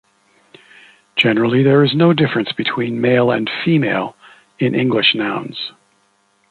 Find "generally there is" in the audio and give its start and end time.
1.15-1.93